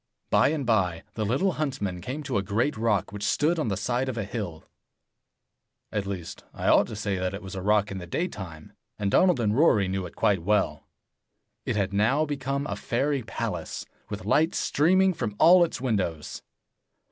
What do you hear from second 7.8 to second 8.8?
in the daytime,